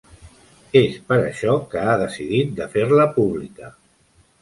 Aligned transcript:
És 0.81 0.95
per 1.11 1.19
això 1.27 1.55
que 1.75 1.83
ha 1.85 1.95
decidit 2.05 2.59
de 2.63 2.71
fer-la 2.75 3.09
pública. 3.19 3.75